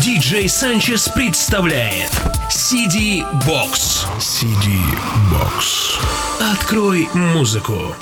[0.00, 2.10] Диджей Санчес представляет
[2.48, 4.06] CD Box.
[4.18, 4.80] CD
[5.30, 6.00] Box.
[6.40, 7.94] Открой музыку.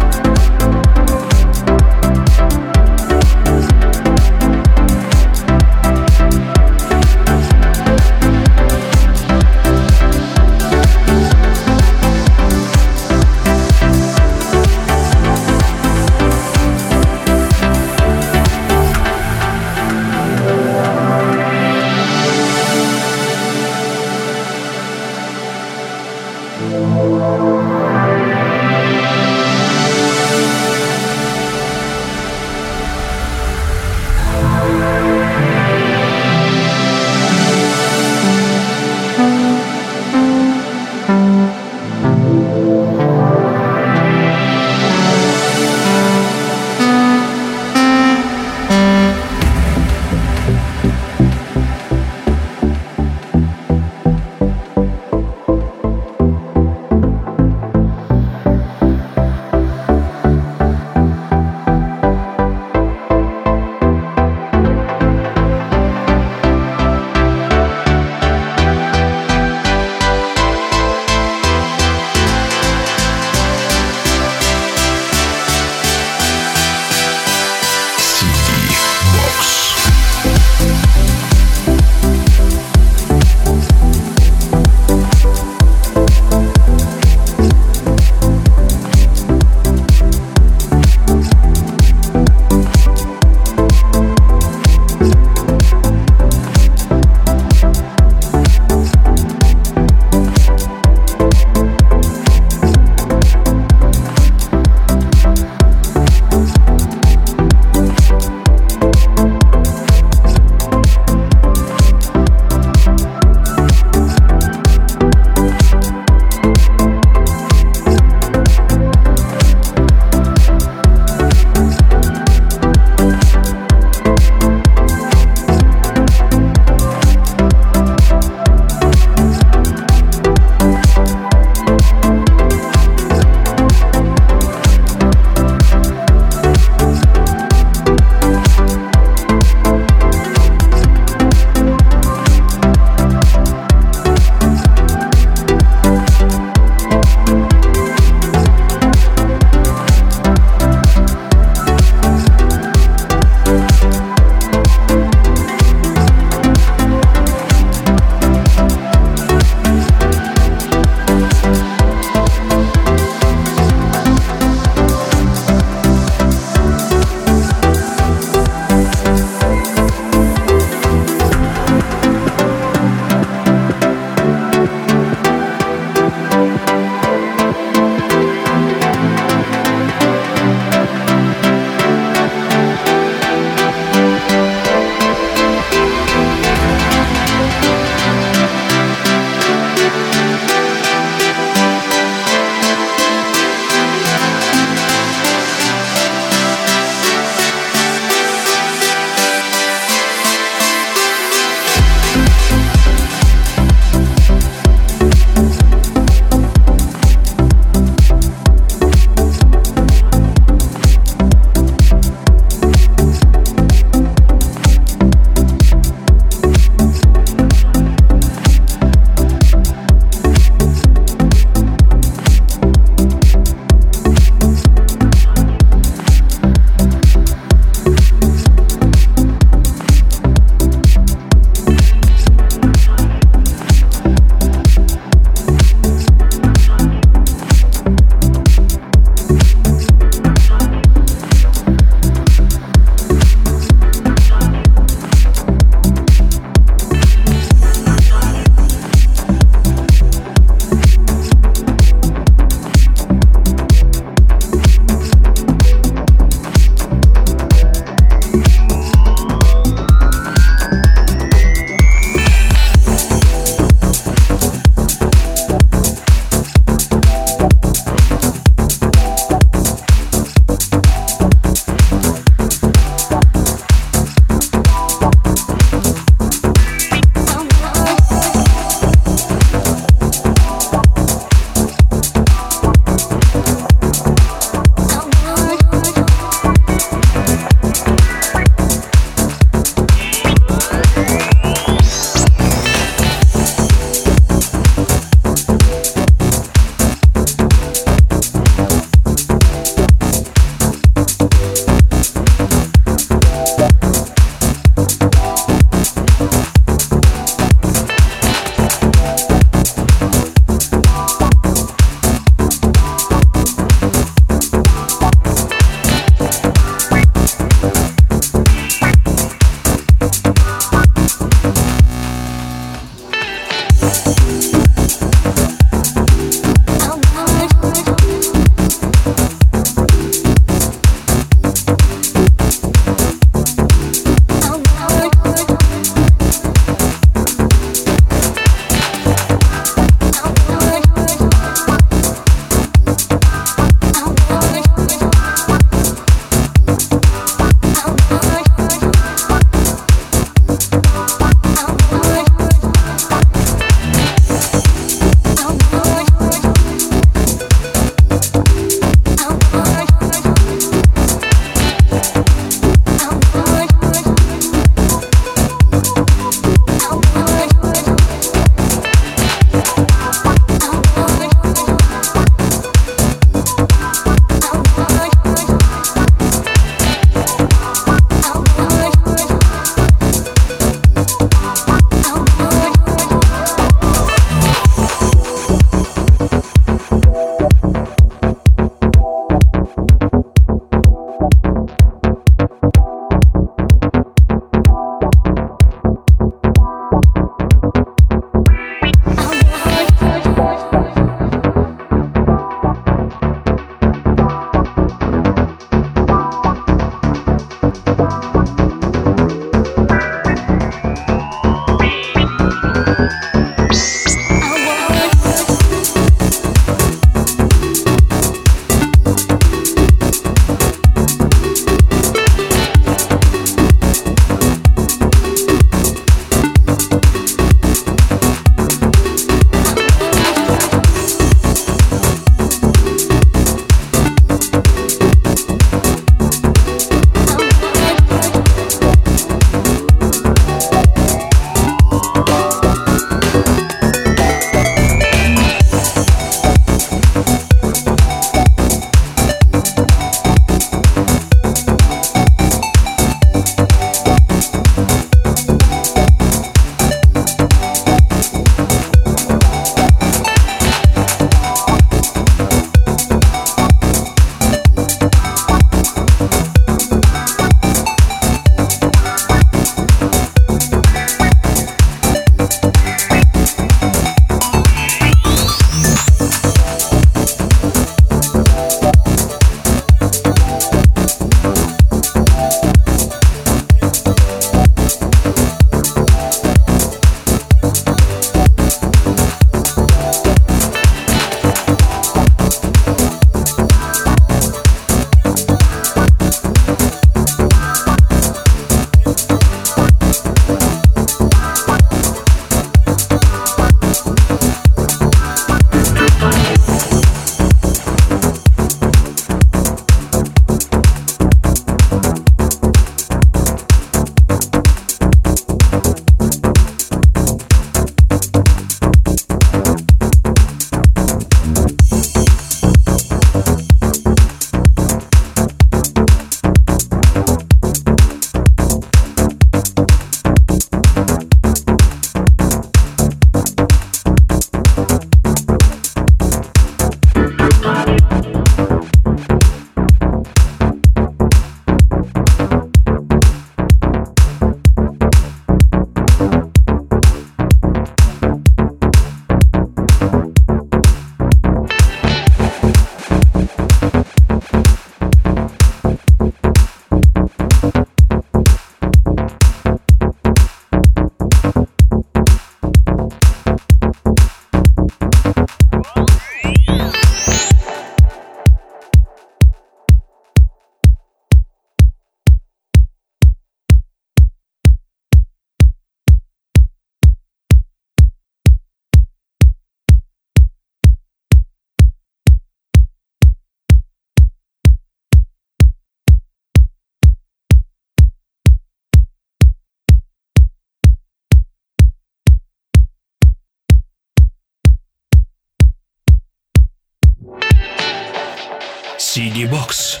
[599.44, 600.00] Box.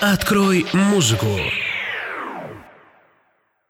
[0.00, 1.38] Открой музыку.